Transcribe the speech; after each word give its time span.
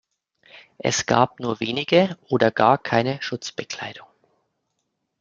Es 0.79 1.05
gab 1.05 1.39
nur 1.39 1.59
wenige 1.59 2.17
oder 2.27 2.49
gar 2.49 2.79
keine 2.79 3.21
Schutzbekleidung. 3.21 4.07